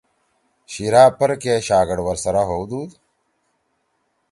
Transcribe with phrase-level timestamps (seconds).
[0.71, 2.91] شیِرا پرکے شاگڑ ورسرا ہؤدُود